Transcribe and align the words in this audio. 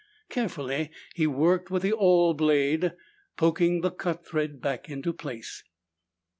Carefully 0.29 0.89
he 1.13 1.27
worked 1.27 1.69
with 1.69 1.83
the 1.83 1.93
awl 1.93 2.33
blade, 2.33 2.93
poking 3.37 3.81
the 3.81 3.91
cut 3.91 4.25
thread 4.25 4.59
back 4.59 4.89
into 4.89 5.13
place. 5.13 5.63